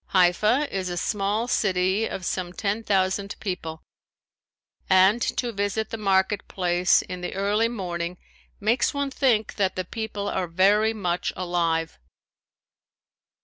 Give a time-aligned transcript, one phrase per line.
[0.13, 3.83] Haifa is a small city of some ten thousand people
[4.89, 8.17] and to visit the market place in the early morning
[8.59, 11.99] makes one think that the people are very much alive.